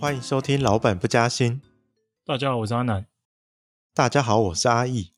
[0.00, 1.60] 欢迎收听《老板不加薪》。
[2.24, 3.06] 大家好，我是阿南。
[3.92, 5.12] 大家好，我是阿义。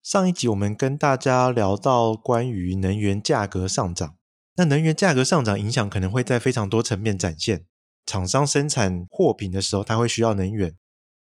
[0.00, 4.16] 上一集我们跟大家聊到关于能源价格上涨，
[4.54, 7.66] 那能源价格上涨影响可能会在非常多层面展现。
[8.06, 10.74] 厂商生产货品的时候，它会需要能源；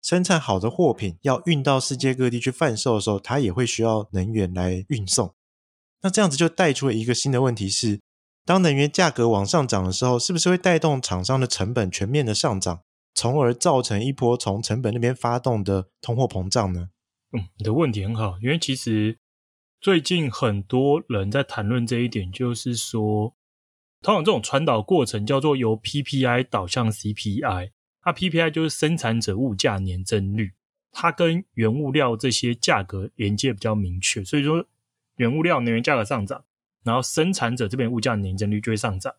[0.03, 5.34] 生产好的货品要运到世界各地去贩售的时候，它也会需要能源来运送。
[6.03, 8.03] 那这样子就带出了一个新的问题是：
[8.45, 12.82] 当能源价格往上涨的时候，是不是会带动厂商的成本全面的上涨，
[13.15, 16.91] 从而造成一波从成本那边发动的通货膨胀呢？
[17.32, 19.18] 嗯，你的问题很好，因为其实
[19.81, 23.35] 最近很多人在谈论这一点，就是说。
[24.05, 27.71] 通常这种传导过程叫做由 PPI 导向 CPI，
[28.03, 30.54] 它 PPI 就是生产者物价年增率，
[30.90, 34.67] 它跟原物料这些价格连接比较明确，所以说
[35.19, 36.45] 原物料能源价格上涨，
[36.83, 39.14] 然后生产者这边物价年增率就会上涨。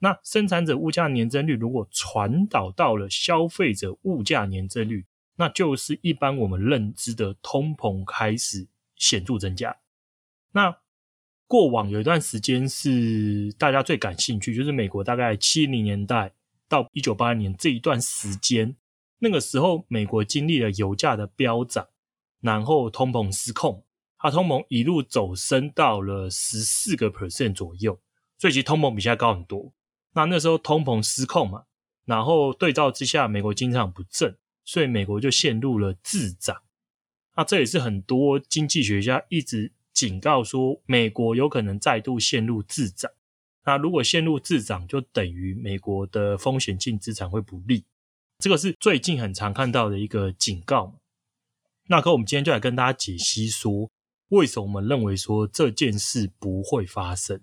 [0.00, 9.76] 那生产者物价年增率如果传导到了消费者物价年增率，那就是一般我们认知的通膨开始显著增加。
[10.52, 10.78] 那
[11.46, 16.32] 过往有一段时间是大家最感兴趣，就是美国大概七零年代
[16.68, 18.76] 到一九八零年这一段时间，
[19.20, 21.88] 那个时候美国经历了油价的飙涨，
[22.40, 23.84] 然后通膨失控，
[24.24, 28.00] 它通膨一路走升到了十四个 percent 左右，
[28.38, 29.70] 所以其实通膨比现在高很多。
[30.14, 31.64] 那那时候通膨失控嘛，
[32.06, 36.62] 然后对照之下，美国经济很不振，所以美国就陷入了滞涨。
[37.36, 39.72] 那这也是很多经济学家一直。
[39.92, 43.12] 警告说，美国有可能再度陷入滞涨。
[43.64, 47.84] 那如果陷入滞涨，就等于美国的风险性资产会不利。
[48.38, 50.98] 这个是最近很常看到的一个警告。
[51.86, 53.88] 那可我们今天就来跟大家解析说，
[54.34, 57.40] 为什么我们认为说这件事不会发生。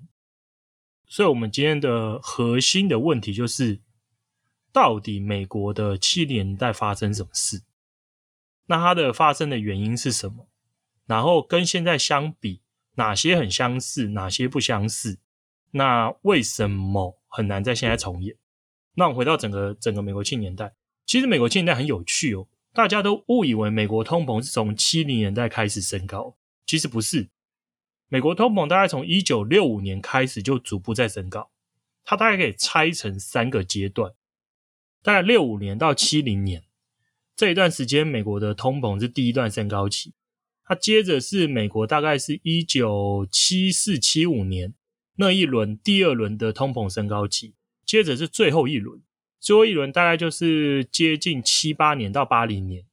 [1.07, 3.81] 所以，我们今天的核心的问题就是，
[4.71, 7.63] 到底美国的七零年代发生什么事？
[8.67, 10.47] 那它的发生的原因是什么？
[11.05, 12.61] 然后跟现在相比，
[12.95, 15.19] 哪些很相似，哪些不相似？
[15.71, 18.35] 那为什么很难在现在重演？
[18.95, 20.73] 那我们回到整个整个美国七年代，
[21.05, 26.37] 其实美国七年代很有趣哦，大家都误以为美国通膨是从七零年代开始升高，
[26.71, 27.29] 其实不是。
[28.07, 31.51] 美国通膨大概从一九六五年开始就逐步在升高，
[32.05, 34.13] 它大概可以拆成三个阶段，
[35.03, 36.63] 大概六五年到七零年
[37.35, 40.13] 这一段时间，美国的通膨是第一段升高期。
[40.63, 44.73] 它接着是美国，大概是一九七四七五年
[45.17, 47.55] 那一轮第二轮的通膨升高期，
[47.85, 49.01] 接着是最后一轮，
[49.41, 52.85] 最后一轮大概就是接近七八年到八零年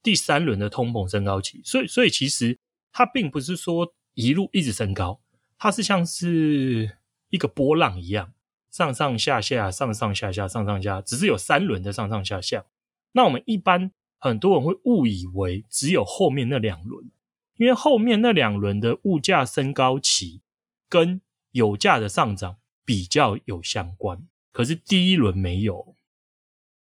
[0.00, 1.60] 第三轮的通膨升高期。
[1.64, 2.60] 所以，所以其实
[2.94, 5.20] 它并不是说一路一直升高，
[5.58, 6.96] 它是像是
[7.28, 8.32] 一个波浪一样，
[8.70, 12.64] 上上下下，上上下下，上上下，只是有三轮的上上下下。
[13.12, 17.10] 那我们一般很多人会误以为只有后面那两轮。
[17.56, 20.40] 因为后面那两轮的物价升高期
[20.88, 21.20] 跟
[21.52, 25.94] 油价的上涨比较有相关，可是第一轮没有。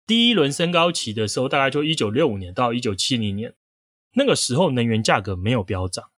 [0.07, 3.55] 第一轮升高期的时候，大概就一九六五年到一九七零年，
[4.13, 6.11] 那个时候能源价格没有飙涨，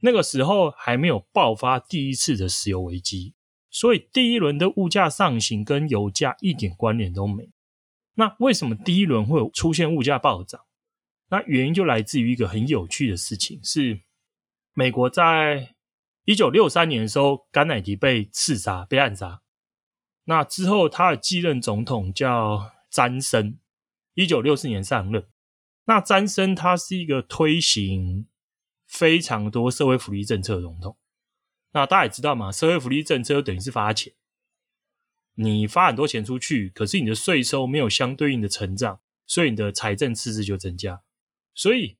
[0.00, 3.34] 那个时候还没有爆发第一次的石油危机，
[3.70, 7.50] 所以第一轮的物价上行跟油价一点关联都没。
[8.14, 10.60] 那为什么第一轮会有出现物价暴涨？
[11.30, 14.02] 那原因就来自于一个很有趣的事情，是
[14.74, 15.74] 美国在
[16.24, 19.42] 一九六三年的时候，甘乃迪被刺杀、被暗杀。
[20.24, 23.58] 那之后，他的继任总统叫詹森，
[24.14, 25.26] 一九六四年上任。
[25.86, 28.26] 那詹森他是一个推行
[28.86, 30.96] 非常多社会福利政策的总统。
[31.72, 34.14] 那大家也知道嘛，社会福利政策等于是发钱，
[35.34, 41.02] 你发很多钱出去，可是你的税收没有相对应的成长，所以你的财政赤字就增加。
[41.54, 41.96] 所以，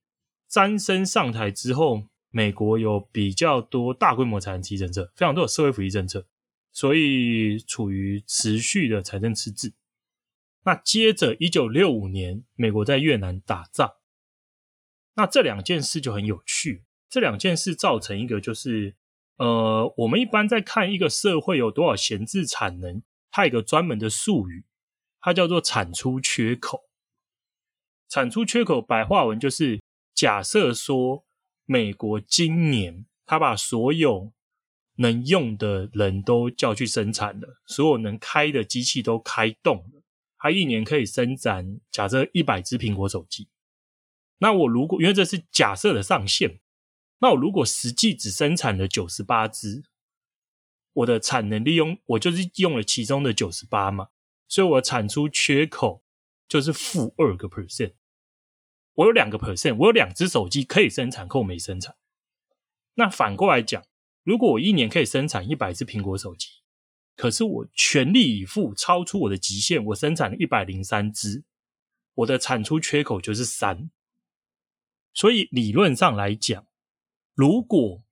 [0.49, 6.27] 詹森上台之后，美国有比较多大规模财政刺激政策，非常多的社会福利政策，
[6.73, 9.75] 所以处于持续的财政赤字。
[10.65, 13.95] 那接着，一九六五年，美国在越南打仗，
[15.15, 16.85] 那这两件事就很有趣。
[17.09, 18.97] 这两件事造成一个就是，
[19.37, 24.65] 呃，我们一般在看一个社会有多少闲置产能，它有个专门的术语，
[25.21, 26.89] 它叫做产出缺口。
[28.09, 29.83] 产出缺口白话文就是
[30.15, 31.25] 假设说，
[31.67, 34.33] 美国今年他把所有
[34.97, 39.91] 能用的人都叫去生产了，所有能开的机器都开动，
[40.45, 43.49] 它一年可以生产假设一百只苹果手机。
[44.37, 46.61] 那我如果因为这是假设的上限，
[47.21, 49.85] 那我如果实际只生产了九十八只，
[50.93, 54.09] 我的产能利用我就是用了其中的九十八嘛，
[54.47, 56.05] 所以我产出缺口
[56.47, 57.95] 就是负二个 percent。
[58.93, 61.97] 我有两个 percent，我有两只手机可以生产，可我没生产。
[62.97, 63.83] 那反过来讲，
[64.23, 66.49] 如果我一年可以生产一百只苹果手机，
[67.17, 71.45] 可是我全力以赴超出我的极限，我生产了一百零三只，
[72.15, 73.91] 我的产出缺口就是三。
[75.13, 76.67] 所以理论上来讲，
[77.35, 78.03] 如果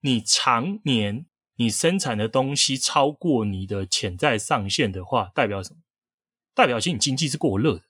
[0.00, 1.26] 你常年
[1.56, 5.80] 你生产的东西超过你的潜在上限的话，代表什么？
[6.54, 7.84] 代表其实你经济是过热的，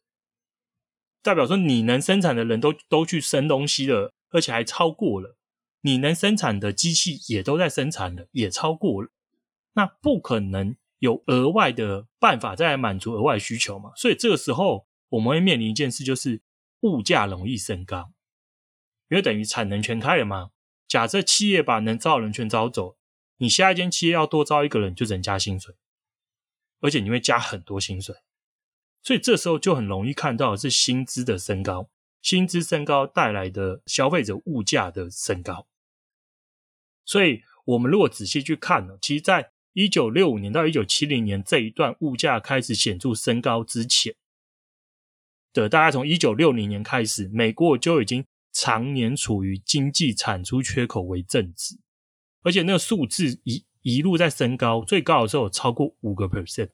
[1.23, 5.37] 代表说你能生产的人都都去生东西了，而且还超过了。
[5.81, 9.11] 你能生产的机器也都在生产了，也超过了。
[9.75, 13.93] 那不可能有额外的办法再来满足额外需求嘛？
[13.97, 16.43] 所以这个时候我们会面临一件事，就是
[16.81, 18.13] 物价容易升高。
[19.09, 20.51] 因为等于产能全开了嘛，
[20.87, 22.97] 假设企业把能招的人全招走，
[23.39, 25.75] 你下一间企业要多招一个人，就只能加薪水，
[26.81, 28.15] 而且你会加很多薪水，
[29.03, 31.91] 所以这时候就很容易看到是薪资的升高，
[32.23, 35.67] 薪资升高带来的消费者物价的升高。
[37.05, 44.15] 所以我们如果仔细去看呢，其实在一九六五年到一九七零年这一段物价开始显著升高之前
[45.53, 48.25] 的，大概从一九六零年开始，美国就已经。
[48.53, 51.79] 常年处于经济产出缺口为正值，
[52.43, 56.71] 而且那个数字一一路在升高，最高的时候超过五个 percent，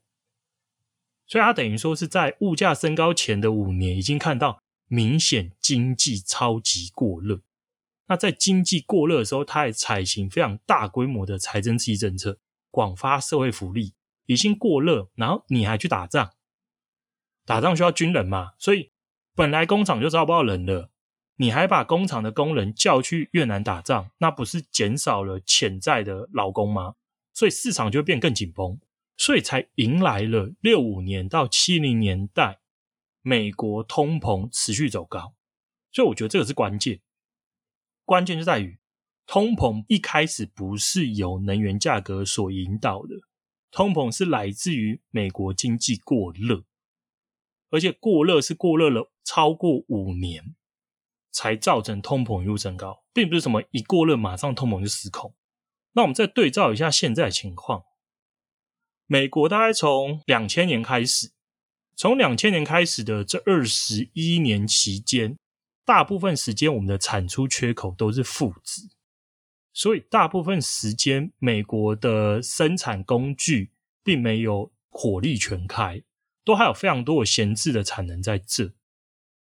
[1.27, 7.43] 所以它等于说是在物价升高前的五年，已经看到明显经济超级过热。
[8.07, 12.39] 那在经济过热的时候，它也采行非常大规模的财政刺激政策，
[12.77, 13.95] 广发社会福利，
[14.27, 16.33] 已经过热，然后你还去打仗，
[17.47, 18.93] 打仗需要军人嘛，所以
[19.35, 20.91] 本来工厂就招不到人了。
[21.37, 26.97] 你还把工厂的工人叫去越南打仗，那不是减少了潜在的劳工吗？
[27.33, 28.79] 所以市场就变更紧绷，
[29.17, 32.59] 所以才迎来了六五年到七零年代
[33.23, 35.33] 美国通膨持续走高。
[35.93, 37.01] 所以我觉得这个是关键，
[38.05, 38.79] 关键就在于
[39.27, 43.17] 通膨一开始不是由能源价格所引导的，
[43.71, 46.65] 通膨是来自于美国经济过热，
[47.71, 50.55] 而且过热是过热了超过五年。
[51.33, 55.35] 才造成通膨一路升高，并不是什么一过热马上通膨就失控。
[55.93, 57.83] 那我们再对照一下现在的情况，
[59.05, 61.33] 美国大概从两千年开始，
[61.95, 65.37] 从两千年开始的这二十一年期间，
[65.85, 68.89] 大部分时间我们的产出缺口都是负值，
[69.77, 76.03] 所以大部分时间美国的生产工具并没有火力全开，
[76.43, 78.73] 都还有非常多的闲置的产能在这。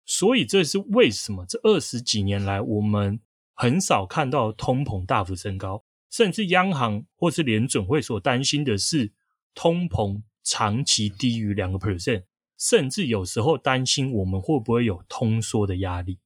[0.04, 3.18] 所以这是为什么这二十几年来我们
[3.54, 9.14] 很少看到通膨大幅升高，甚至央行或是联准会所担心的是
[9.54, 12.24] 通膨长期低于两个 percent，
[12.58, 16.18] 甚至有时候担心我们会不会有通缩的压力。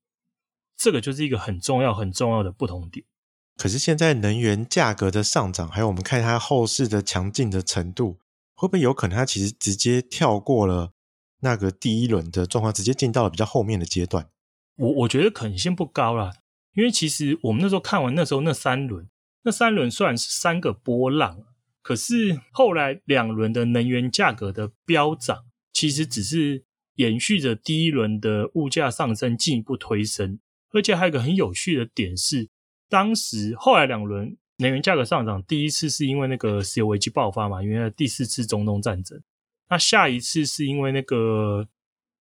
[0.76, 3.06] 这个就是一个很重要很重要的不同点。
[3.60, 8.18] 可是现在能源价格的上涨，还有我们看它后市的强劲的程度，
[8.54, 10.94] 会不会有可能它其实直接跳过了？
[11.40, 14.30] 那个第一轮的状况直接进到了比较后面的阶段，
[14.76, 16.32] 我我觉得可能性不高啦，
[16.74, 19.06] 因为其实我们那时候看完那时候那三轮，
[19.42, 21.44] 那三轮虽然是三个波浪，
[21.82, 26.64] 可是后来两轮的能源价格的飙涨，其实只是
[26.94, 30.38] 延续着第一轮的物价上升进一步推升，
[30.72, 32.48] 而且还有一个很有趣的点是，
[32.90, 39.22] 当时后来两轮能源价格上涨，第一次是因为那个石油危机爆发嘛，因为第四次中东战争。
[39.70, 41.68] 那下一次是因为那个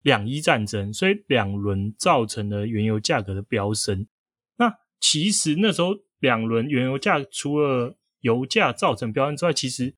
[0.03, 4.07] 两伊战争，所以两轮造成了原油价格的飙升。
[4.57, 9.95] 那其实那时候两轮原油价除了油价造成飙升之外，其实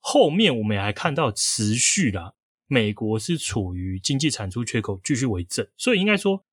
[0.00, 2.32] 后面我们也还看到持续啦，
[2.66, 6.46] 美国是处于经济产出缺口继续为正，所以应该说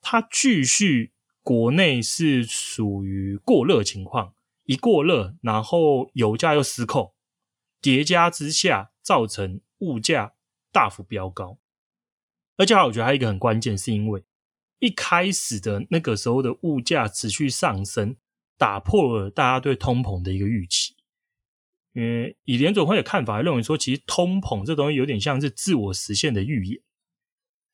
[0.00, 4.34] 它继续国内是属于过热情况，
[4.64, 7.12] 一过热，然后油价又失控。
[7.80, 10.34] 叠加之下，造成物价
[10.70, 11.58] 大幅飙高，
[12.56, 14.24] 而且我觉得还有一个很关键，是因为
[14.78, 18.16] 一开始的那个时候的物价持续上升，
[18.56, 20.94] 打破了大家对通膨的一个预期。
[21.92, 26.80] 因为以联准会的看法，认为说，其实通膨这东西有点像是自我实现的预言，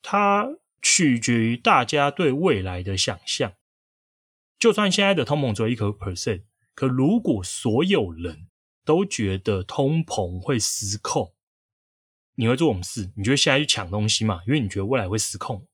[0.01, 0.49] 它
[0.81, 3.53] 取决于大家对未来的想象。
[4.59, 6.45] 就算现在的通膨只有一个 percent，
[6.75, 8.49] 可如果所有人
[8.85, 11.35] 都觉得通膨会失控，
[12.35, 13.13] 你会做什么事？
[13.17, 14.41] 你就会现在去抢东西嘛？
[14.47, 15.67] 因为你觉得未来会失控。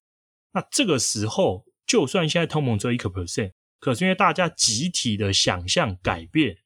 [0.52, 6.58] 那这个时候，就算现在通膨只有一个 percent，可是因为大家集体的想象改变，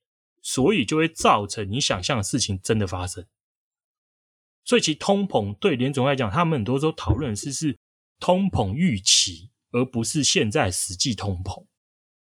[0.42, 3.26] 所以就会造成你想象的事情真的发生。
[4.64, 7.78] 所以其实通膨对联总来讲，他们很多时候讨论的是是
[8.19, 11.67] 通膨预期，而不是现在实际通膨。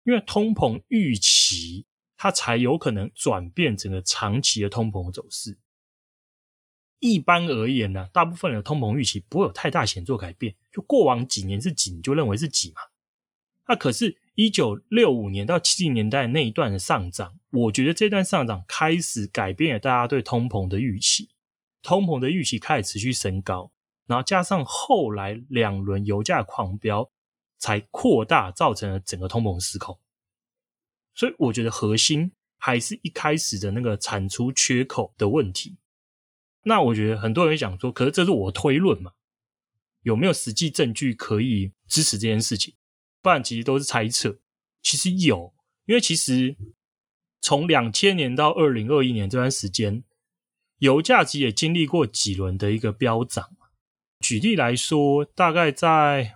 [0.03, 5.57] 因为通膨预期，它才有可能转变整个长期的通膨走势。
[6.99, 12.81] 一般而言呢，大部分的通膨预期不会有太大显著改变，就过往几年是几，你就认为是几嘛。
[13.67, 21.29] 那可是，一九六五年到七零年代那一段的上涨，我觉得这段上涨开始改变了大家对通膨的预期。
[21.83, 23.71] 通膨的预期开始持续升高，
[24.07, 27.11] 然后加上后来两轮油价狂飙，
[27.59, 29.99] 才扩大造成了整个通膨失控。
[31.13, 35.77] 所以我觉得核心还是一开始的那个产出缺口的问题。
[36.63, 39.11] 那我觉得很多人会讲说，可是这是我推论嘛，
[40.01, 42.75] 有没有实际证据可以支持这件事情？
[43.21, 44.39] 不然其实都是猜测。
[44.81, 45.53] 其实有，
[45.85, 46.55] 因为其实
[47.41, 50.03] 从两千年到二零二一年这段时间。
[50.79, 53.56] 油价其实也经历过几轮的一个飙涨。
[54.19, 56.35] 举例来说，大概在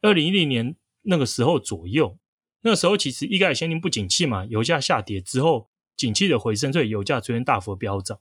[0.00, 2.18] 二零一零年那个时候左右，
[2.62, 8.20] 那时候其实一开始先天不景气嘛，油价下跌之后，景气的回升，所以油价出现大幅飙涨。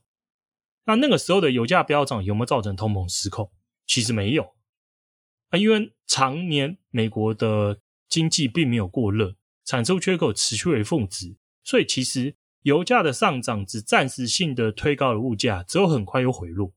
[0.86, 3.52] 那那个时候的油价飙涨有没有造成通膨失控？
[3.88, 4.54] 其实没有
[5.50, 12.36] 啊，因为常年美国的经济并没有过热，产出缺口持续为负值，所以其实。
[12.66, 16.74] 油价的上涨只暂时性的推高了物价，之后很快又回落。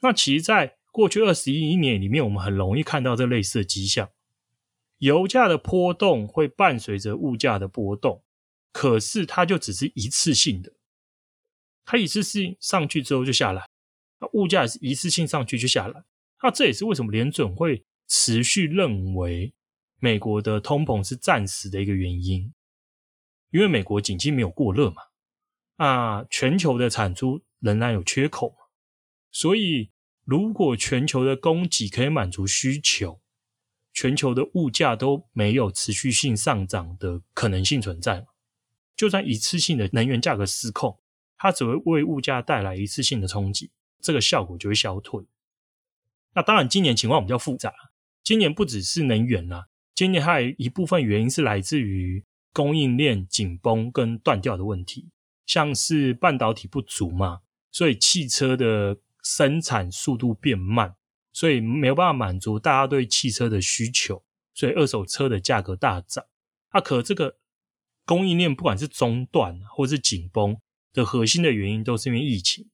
[0.00, 4.10] 那其实，在过去二十一年里面，我们很容易看到这类似的迹象。
[4.98, 8.24] 油价的波动会伴随着物价的波动，
[8.72, 10.72] 可是它就只是一次性的，
[11.84, 13.68] 它一次性上去之后就下来，
[14.20, 16.04] 那物价是一次性上去就下来。
[16.42, 19.54] 那这也是为什么联准会持续认为
[20.00, 22.52] 美国的通膨是暂时的一个原因。
[23.50, 25.02] 因为美国经济没有过热嘛，
[25.76, 28.56] 啊，全球的产出仍然有缺口嘛，
[29.30, 29.90] 所以
[30.28, 33.22] 如果全球的供给可以满足需求，
[33.94, 38.26] 全球的物价都没有持续性上涨的可能性存在。
[38.94, 40.98] 就算一次性的能源价格失控，
[41.38, 43.70] 它只会为物价带来一次性的冲击，
[44.02, 45.24] 这个效果就会消退。
[46.34, 47.72] 那当然，今年情况比较复杂，
[48.22, 52.24] 今年不只是能源啦，今年还有一部分原因是来自于。
[52.50, 55.10] 供应链紧绷跟断掉的问题，
[55.46, 60.96] 像是半导体不足嘛，所以汽车的生产速度变慢，
[61.34, 66.24] 所以没有办法满足大家对汽车的需求，所以二手车的价格大涨。
[66.70, 67.36] 啊，可这个
[68.06, 70.58] 供应链不管是中断或是紧绷
[70.94, 72.70] 的核心的原因，都是因为疫情，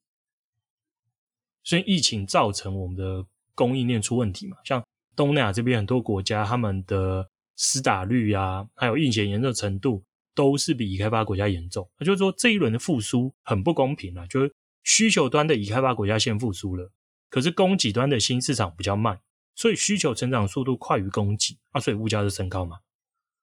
[1.64, 4.56] 所以疫情造成我们的供应链出问题嘛。
[4.64, 10.04] 像东南亚这边很多国家，他们的施打率啊，还有疫情严重程度，
[10.36, 11.90] 都是比已开发国家严重。
[11.98, 16.92] 那就是说，这一轮的复苏很不公平啊，就是需求端的已开发国家先复苏了，
[17.28, 19.20] 可是供给端的新市场比较慢，
[19.56, 22.80] 所以需求成长速度快于供给啊，所以物价就升高嘛。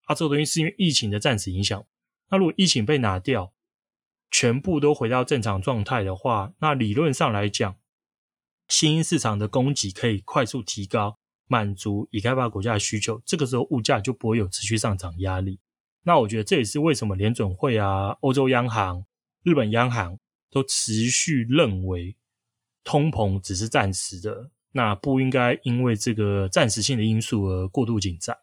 [0.06, 1.86] 啊，这个东西是因为疫情的暂时影响。
[2.30, 3.52] 那如果疫情被拿掉，
[4.30, 7.76] 全部都回到正常状态的话，那理论上来讲，
[8.70, 11.18] 新兴市场的供给可以快速提高。
[11.48, 15.60] 满足已开发国家的需求，这个时候物价就不会有持续上涨压力。
[16.04, 19.06] 那我觉得这也是为什么联准会啊、欧洲央行、
[19.44, 20.18] 日本央行
[20.52, 22.16] 都持续认为
[22.84, 28.38] 通膨只是暂时的，那不应该因为这个暂时性的因素而过度紧张。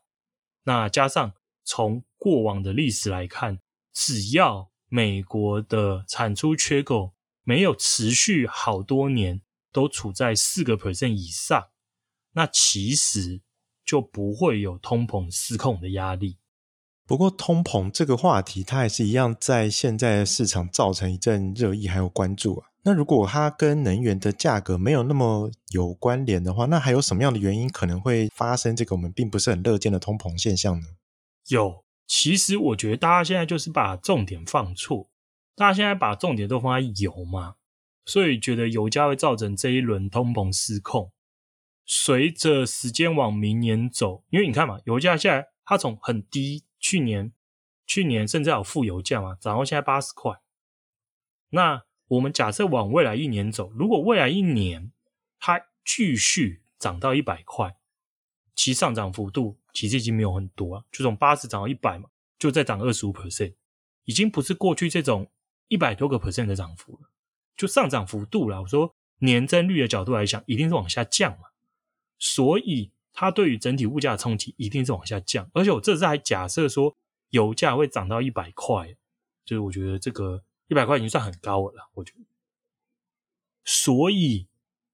[0.64, 1.34] 那加上
[1.64, 3.60] 从过往的历史来看，
[3.92, 11.68] 只要美国的产出缺口没有持续好多年都处在四个 percent 以上。
[12.32, 13.42] 那其实
[13.84, 16.38] 就不会有通膨失控的压力。
[17.08, 22.68] 不过，通膨这个话题，它还是一样在现在的市场造成一阵热议还有关注啊。
[22.82, 30.86] 那如果它跟能源的价格没有那么有关联的话，那还有什么样的原因可能会发生这个我们并不是很乐见的通膨现象呢？
[31.46, 35.08] 有，其实我觉得大家现在就是把重点放错，
[35.56, 37.54] 大家现在把重点都放在油嘛，
[38.04, 41.10] 所以觉得油价会造成这一轮通膨失控。
[41.86, 47.32] 随着时间往明年走，因为你看嘛，油价现在它从很低，去年
[47.86, 50.40] 去年甚至有负油价嘛，涨到现在八十块。
[51.50, 54.92] 那我们假设往未来一年走，如果未来一年
[55.38, 57.76] 它继续涨到一百块，
[58.54, 62.08] 其上涨幅度其实已经没有很多啊，就从八十涨到一百嘛，
[62.38, 63.54] 就再涨二十五 percent，
[64.04, 65.30] 已经不是过去这种
[65.68, 67.10] 一百多个 percent 的涨幅了，
[67.56, 71.48] 就上涨幅度啦，我说年增率的角度来讲，一定是往下降嘛。
[72.18, 75.50] 所以，它对于整体物价的冲击一定是往下降。
[75.52, 76.96] 而且，我这次还假设说，
[77.30, 78.94] 油价会涨到一百块，
[79.44, 81.90] 就是我觉得这个一百块已经算很高了。
[81.94, 82.20] 我觉得，
[83.64, 84.46] 所以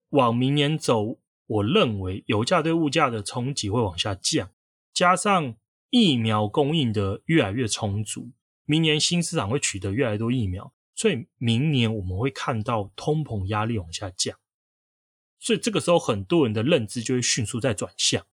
[0.09, 4.49] 往明年走，我认为油价对物价的冲击会往下降，
[4.95, 5.54] 加上
[5.90, 8.31] 疫苗供应的越来越充足，
[8.64, 14.35] 明年新市场会取得越来越多疫苗，所以明年我们会看到通膨压力往下降。
[15.38, 18.25] 所以这个时候，很多人的认知就会迅速在转向，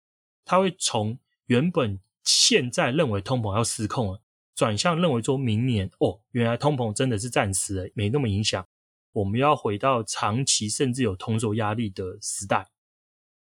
[0.44, 4.22] 他会从原本现在认为通膨要失控了，
[4.54, 8.64] 转向认为说明年哦，原来通膨真的是暂时的，没那么影响，
[9.12, 12.70] 我们要回到长期甚至有通缩压力的时代。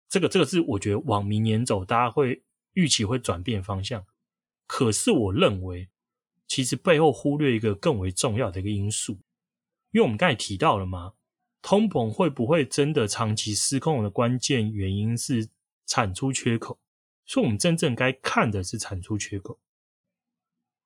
[0.07, 2.43] 这个这个是我觉得往明年走，大家会
[2.73, 4.05] 预期会转变方向。
[4.65, 5.89] 可是我认为，
[6.47, 9.13] 其实背后忽略一个更为重要的一个因素，
[9.91, 11.13] 因为我们刚才提到了嘛。
[11.61, 15.49] 通膨会不会真的长期失控的关键原因是
[15.85, 16.79] 产出缺口，
[17.25, 19.59] 所以我们真正该看的是产出缺口。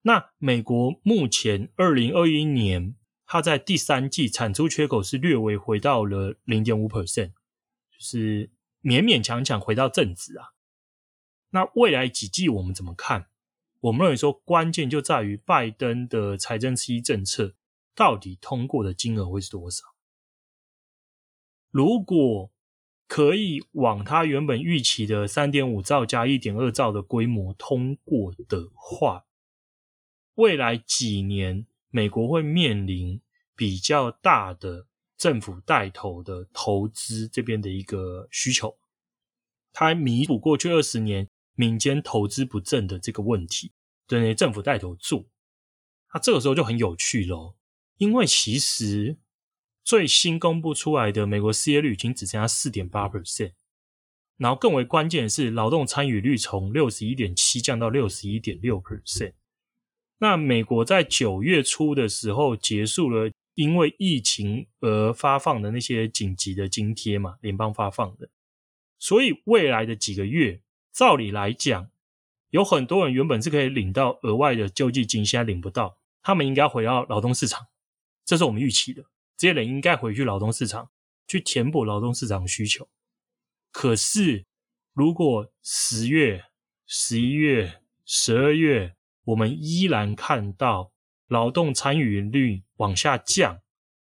[0.02, 7.30] 那美国目前二零二一年，它在第三季产出缺口是略微回到了零点五 percent，
[7.90, 8.52] 就是
[8.84, 10.50] 勉勉强强回到正值啊。
[11.52, 13.30] 那未来几季我们怎么看？
[13.80, 17.56] 我们认为说关键就在于拜登的财政刺激政策
[17.96, 19.95] 到底通过的金额会是多少。
[21.76, 22.54] 如果
[23.06, 29.26] 可以往他原本预期的三点五兆加一点二兆的规模通过的话，
[30.36, 33.20] 未来几年美国会面临
[33.58, 38.78] 比较大的政府带头的投资这边的一个需求，
[39.74, 43.74] 它弥补过去二十年民间投资不振的这个问题，
[44.08, 45.26] 对，政府带头做，
[46.14, 47.58] 那这个时候就很有趣咯，
[47.98, 49.18] 因为其实。
[49.86, 53.52] 最新公布出来的美国失业率已经只剩下四点八 percent，
[54.36, 59.34] 然后更为关键的是劳动参与率从六十一点七降到六十一点六 percent。
[60.18, 68.28] 那美国在九月初的时候结束了因为疫情而发放的那些紧急的津贴嘛，联邦发放的，
[68.98, 71.90] 所以未来的几个月，照理来讲，
[72.50, 77.68] 有很多人原本是可以领到额外的救济金，现在领不到，他们应该回到劳动市场，
[78.26, 79.06] 这是我们预期的。
[79.38, 80.90] 这些人应该回去劳动市场
[81.28, 82.88] 去填补劳动市场需求。
[83.72, 84.46] 可是，
[84.94, 86.46] 如果十月、
[86.86, 88.96] 十一月、十二月，
[89.26, 90.92] 我们依然看到
[91.28, 93.62] 劳动参与率往下降，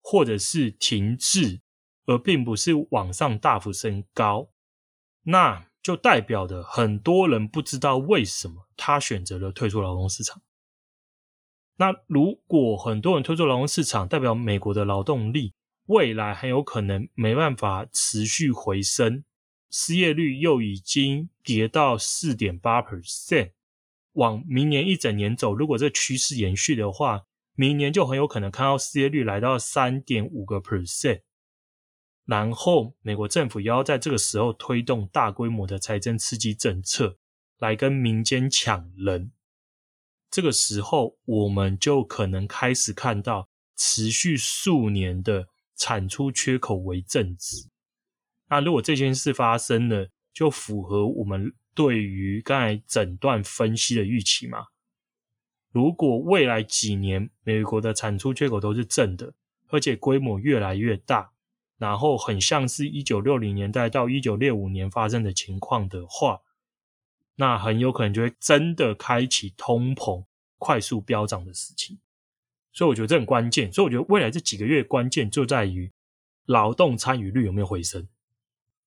[0.02, 1.60] 或者是停滞，
[2.04, 4.50] 而并不是往上大幅升高，
[5.22, 10.42] 那就代表的很多人不知道为什么他选择了退出劳动市场。
[11.78, 15.52] 那如果很多人退出劳动市场，代表美国的劳动力
[15.86, 19.24] 未来很有可能没办法持续回升，
[19.70, 23.52] 失业率又已经跌到四点八 percent，
[24.12, 31.20] 往明年一整年走，如果这趋势延续的话，明年就很有可能看到失业率来到三点五个 percent，
[32.24, 37.18] 然后美国政府也要在这个时候推动大规模的财政刺激政策，
[37.58, 39.32] 来跟民间抢人。
[40.36, 47.70] 这个时候，我们就可能开始看到持续数年的产出缺口为正值。
[48.50, 54.66] 那如果这件事发生了，就符合我们对于刚才整段分析的预期吗？
[55.72, 59.32] 如果未来几年美国的产出缺口都是正的，
[59.68, 61.30] 而且规模越来越大，
[61.78, 66.40] 然后很像是一九六零年代到一九六五年发生的情况的话，
[67.36, 70.24] 那很有可能就会真的开启通膨
[70.58, 71.98] 快速飙涨的事情，
[72.72, 73.72] 所以我觉得这很关键。
[73.72, 75.92] 所以我觉得未来这几个月关键就在于
[76.46, 78.08] 劳动参与率有没有回升，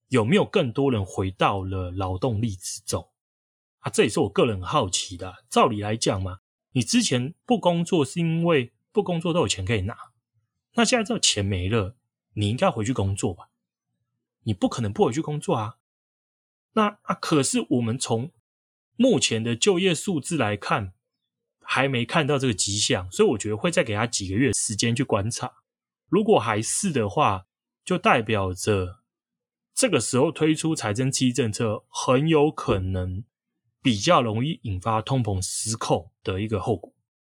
[0.07, 3.09] 有没有更多人回到了劳动力之中
[3.79, 3.89] 啊？
[3.89, 5.45] 这也是我个人很好奇的。
[5.49, 6.39] 照理来讲嘛，
[6.71, 9.95] 你之前不工作是因为不工作都有钱可以拿，
[10.73, 11.95] 那现在这钱没了，
[12.33, 13.49] 你应该回去工作吧？
[14.43, 15.77] 你不可能不回去工作啊。
[16.73, 18.31] 那啊，可是我们从
[19.01, 20.91] 目前的就业数字来看，
[21.62, 25.49] 还没看到这个迹象，所以我觉得会再给他几个月时间去观察。
[26.09, 27.45] 如果还是的话，
[27.85, 28.97] 就代表着
[29.73, 33.23] 这个时候推出财政刺激政策，很有可能
[33.81, 36.93] 比较容易引发通膨失控的一个后果。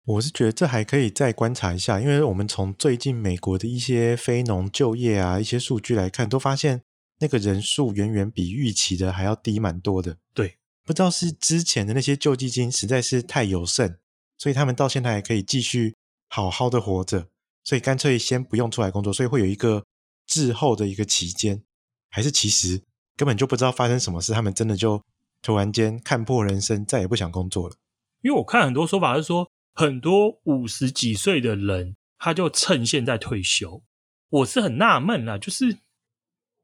[0.07, 6.85] 我是觉得这还可以再观察一下，因为我们从最近美国的一些非农就业啊一些数据来看，都发现
[7.19, 10.17] 那个人数远远比预期的还要低蛮多的。
[10.33, 10.57] 对。
[10.91, 13.97] 不知道是之前的那些救济金实在是太有剩，
[14.37, 15.95] 所以他们到现在还可以继续
[16.27, 17.29] 好好的活着，
[17.63, 19.85] 所以干脆先不用出来工作，所以会有一个
[20.27, 21.63] 滞后的一个期间，
[22.09, 22.83] 还是其实
[23.17, 25.01] 根本就不知道发生什么事，他们真的就
[25.41, 27.77] 突然间看破人生，再也不想工作了。
[28.23, 33.81] 因为我看很多说法是说，很多五十几岁的人他就趁现在退休，
[34.29, 35.79] 我是很纳闷啦，就是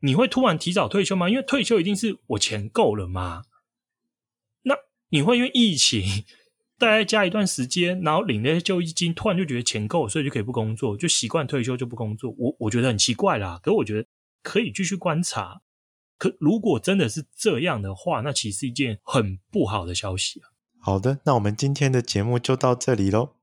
[0.00, 1.30] 你会突然提早退休吗？
[1.30, 3.44] 因为退休一定是我钱够了嘛。
[5.10, 6.02] 那你会因为疫情
[6.78, 12.34] 待在家一段时间，然后领那些救济金，突然就觉得钱够，所以就可以不工作，就习惯退休就不工作。
[12.38, 13.58] 我我觉得很奇怪啦。
[13.62, 14.06] 可我觉得
[14.42, 15.62] 可以继续观察。
[16.18, 20.48] 可如果真的是这样的话，那其实是一件很不好的消息啊。
[20.80, 23.36] 好的，那我们今天的节目就到这里喽。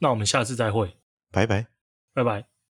[0.00, 0.96] 那我们下次再会，
[1.30, 1.66] 拜拜，
[2.14, 2.57] 拜拜。